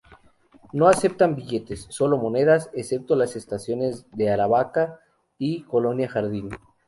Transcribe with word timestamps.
No 0.73 0.87
aceptan 0.87 1.35
billetes, 1.35 1.85
sólo 1.91 2.17
monedas, 2.17 2.71
excepto 2.73 3.13
en 3.13 3.19
las 3.19 3.35
estaciones 3.35 4.07
de 4.09 4.31
Aravaca 4.31 4.99
y 5.37 5.61
Colonia 5.65 6.09
Jardín. 6.09 6.49